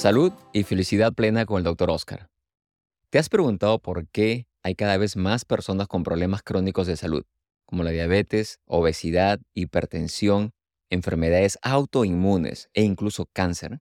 [0.00, 1.90] Salud y felicidad plena con el Dr.
[1.90, 2.30] Oscar.
[3.10, 7.26] ¿Te has preguntado por qué hay cada vez más personas con problemas crónicos de salud,
[7.66, 10.52] como la diabetes, obesidad, hipertensión,
[10.88, 13.80] enfermedades autoinmunes e incluso cáncer?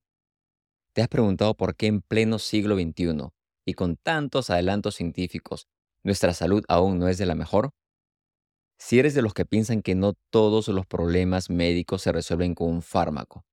[0.91, 3.29] ¿Te has preguntado por qué en pleno siglo XXI
[3.65, 5.67] y con tantos adelantos científicos
[6.03, 7.69] nuestra salud aún no es de la mejor?
[8.77, 12.67] Si eres de los que piensan que no todos los problemas médicos se resuelven con
[12.67, 13.45] un fármaco,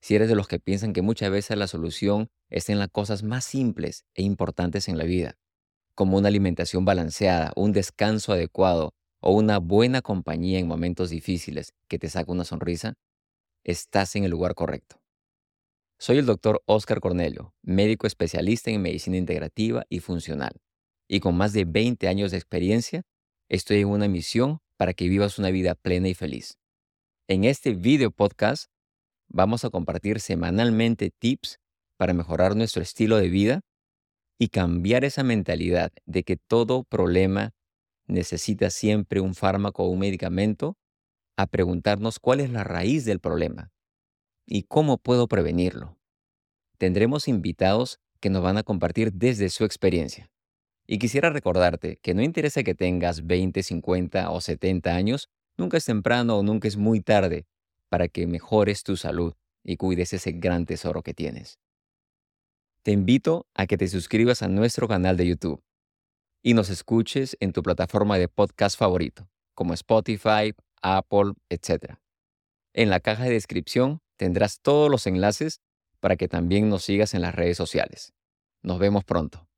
[0.00, 3.22] si eres de los que piensan que muchas veces la solución está en las cosas
[3.22, 5.36] más simples e importantes en la vida,
[5.94, 11.98] como una alimentación balanceada, un descanso adecuado o una buena compañía en momentos difíciles que
[11.98, 12.94] te saca una sonrisa,
[13.64, 14.96] estás en el lugar correcto.
[15.98, 20.62] Soy el doctor Oscar Cornelio, médico especialista en medicina integrativa y funcional,
[21.06, 23.02] y con más de 20 años de experiencia,
[23.50, 26.56] estoy en una misión para que vivas una vida plena y feliz.
[27.28, 28.70] En este video podcast
[29.30, 31.58] vamos a compartir semanalmente tips
[31.96, 33.60] para mejorar nuestro estilo de vida
[34.38, 37.52] y cambiar esa mentalidad de que todo problema
[38.06, 40.76] necesita siempre un fármaco o un medicamento
[41.36, 43.70] a preguntarnos cuál es la raíz del problema
[44.46, 45.96] y cómo puedo prevenirlo.
[46.76, 50.30] Tendremos invitados que nos van a compartir desde su experiencia.
[50.86, 55.84] Y quisiera recordarte que no interesa que tengas 20, 50 o 70 años, nunca es
[55.84, 57.46] temprano o nunca es muy tarde
[57.90, 61.58] para que mejores tu salud y cuides ese gran tesoro que tienes.
[62.82, 65.62] Te invito a que te suscribas a nuestro canal de YouTube
[66.42, 71.96] y nos escuches en tu plataforma de podcast favorito, como Spotify, Apple, etc.
[72.72, 75.60] En la caja de descripción tendrás todos los enlaces
[75.98, 78.14] para que también nos sigas en las redes sociales.
[78.62, 79.49] Nos vemos pronto.